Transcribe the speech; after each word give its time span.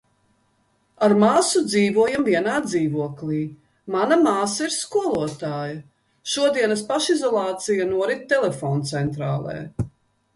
Ar 1.07 1.13
māsu 1.23 1.59
dzīvojam 1.71 2.23
vienā 2.29 2.53
dzīvoklī. 2.69 3.41
Mana 3.95 4.17
māsa 4.21 4.65
ir 4.69 4.73
skolotāja. 4.77 5.77
Šodienas 6.37 6.83
pašizolācija 6.89 7.87
norit 7.91 8.25
telefoncentrālē... 8.33 9.59